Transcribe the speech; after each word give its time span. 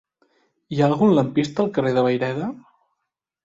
Hi 0.75 0.79
ha 0.81 0.87
algun 0.87 1.13
lampista 1.19 1.67
al 1.67 1.71
carrer 1.77 1.95
de 2.01 2.07
Vayreda? 2.11 2.51